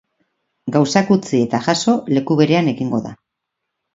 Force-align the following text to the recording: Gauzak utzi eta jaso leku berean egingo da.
Gauzak 0.75 1.11
utzi 1.15 1.41
eta 1.47 1.59
jaso 1.67 1.95
leku 2.15 2.37
berean 2.41 2.69
egingo 2.75 3.05
da. 3.07 3.15